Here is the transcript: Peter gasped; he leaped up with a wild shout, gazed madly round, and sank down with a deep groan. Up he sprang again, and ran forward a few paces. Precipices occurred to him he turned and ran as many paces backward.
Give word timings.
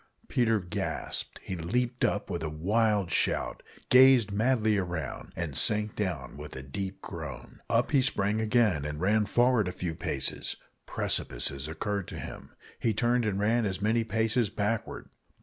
Peter 0.27 0.59
gasped; 0.59 1.39
he 1.43 1.55
leaped 1.55 2.03
up 2.03 2.27
with 2.27 2.41
a 2.41 2.49
wild 2.49 3.11
shout, 3.11 3.61
gazed 3.91 4.31
madly 4.31 4.79
round, 4.79 5.31
and 5.35 5.55
sank 5.55 5.95
down 5.95 6.35
with 6.37 6.55
a 6.55 6.63
deep 6.63 7.03
groan. 7.03 7.59
Up 7.69 7.91
he 7.91 8.01
sprang 8.01 8.41
again, 8.41 8.83
and 8.83 8.99
ran 8.99 9.27
forward 9.27 9.67
a 9.67 9.71
few 9.71 9.93
paces. 9.93 10.55
Precipices 10.87 11.67
occurred 11.67 12.07
to 12.07 12.17
him 12.17 12.49
he 12.79 12.95
turned 12.95 13.25
and 13.27 13.37
ran 13.39 13.63
as 13.63 13.79
many 13.79 14.03
paces 14.03 14.49
backward. 14.49 15.07